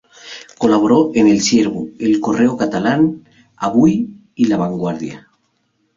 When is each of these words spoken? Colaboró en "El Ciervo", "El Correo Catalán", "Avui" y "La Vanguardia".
Colaboró 0.57 1.11
en 1.13 1.27
"El 1.27 1.41
Ciervo", 1.41 1.87
"El 1.99 2.19
Correo 2.19 2.57
Catalán", 2.57 3.23
"Avui" 3.57 4.09
y 4.33 4.45
"La 4.45 4.57
Vanguardia". 4.57 5.29